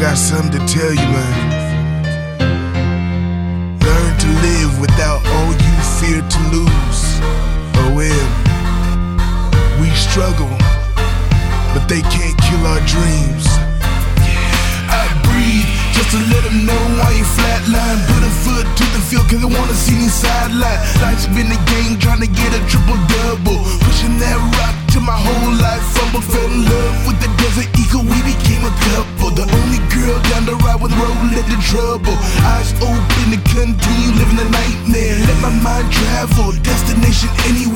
[0.00, 1.36] got something to tell you, man.
[3.84, 7.00] Learn to live without all you fear to lose.
[7.76, 8.28] Oh well,
[9.76, 10.48] we struggle,
[11.76, 13.44] but they can't kill our dreams.
[14.88, 18.00] I breathe just to let them know I ain't flatline.
[18.08, 20.80] Put a foot to the field cause I wanna see me sideline.
[21.04, 22.49] Life's been a game trying to get
[30.00, 32.16] girl down the ride with road led to trouble.
[32.56, 35.18] Eyes open to continue living a nightmare.
[35.28, 37.69] Let my mind travel, destination anywhere.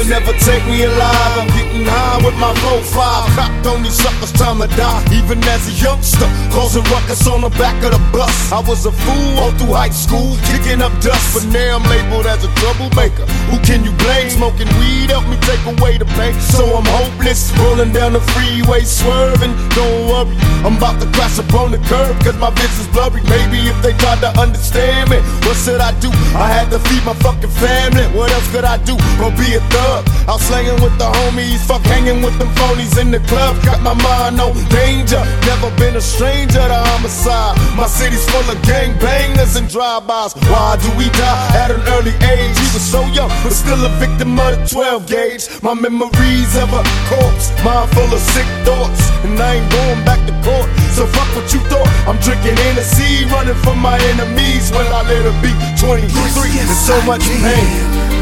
[0.00, 1.36] They'll never take me alive.
[1.36, 3.36] I'm getting high with my 4-5.
[3.36, 5.04] Copped on these suckers, time to die.
[5.12, 8.32] Even as a youngster, causing ruckus on the back of the bus.
[8.50, 11.36] I was a fool all through high school, kicking up dust.
[11.36, 13.28] But now I'm labeled as a troublemaker.
[13.52, 14.30] Who can you blame?
[14.32, 16.32] Smoking weed help me take away the pain.
[16.48, 19.52] So I'm hopeless, rolling down the freeway, swerving.
[19.76, 20.32] Don't worry,
[20.64, 23.20] I'm about to crash upon the curb, cause my vision's blurry.
[23.28, 26.08] Maybe if they tried to understand me, what should I do?
[26.40, 28.08] I had to feed my fucking family.
[28.16, 28.96] What else could I do?
[29.20, 29.89] Or be a thug?
[30.30, 33.58] Out slanging with the homies, fuck hanging with them phonies in the club.
[33.64, 35.18] Got my mind on danger.
[35.46, 37.58] Never been a stranger to homicide.
[37.74, 40.34] My city's full of gangbangers and drive-bys.
[40.46, 42.54] Why do we die at an early age?
[42.54, 45.44] He was so young, but still a victim of the 12 gauge.
[45.62, 50.20] My memories of a corpse, mind full of sick thoughts, and I ain't going back
[50.30, 50.70] to court.
[50.94, 51.88] So fuck what you thought.
[52.06, 55.50] I'm drinking Hennessy, running from my enemies when I let her be
[55.80, 56.06] 23.
[56.06, 58.19] Yes, There's so much pain.